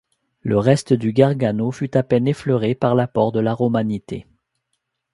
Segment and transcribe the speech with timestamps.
[0.41, 4.25] Le reste du Gargano fut à peine effleuré par l'apport de la romanité.